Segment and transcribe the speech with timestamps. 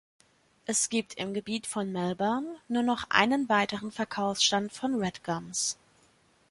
[0.65, 5.77] Es gibt im Gebiet von Melbourne nur noch einen weiteren Verkaufsstand von Redgums.